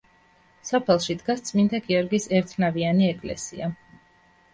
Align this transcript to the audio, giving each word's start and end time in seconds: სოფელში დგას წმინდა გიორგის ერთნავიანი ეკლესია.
სოფელში 0.69 1.15
დგას 1.19 1.43
წმინდა 1.49 1.79
გიორგის 1.87 2.25
ერთნავიანი 2.39 3.07
ეკლესია. 3.11 3.69